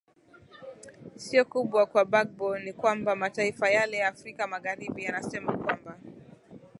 [1.15, 5.97] sio kubwa kwa bagbo ni kwamba mataifa yale ya afrika magharibi yanasema kwamba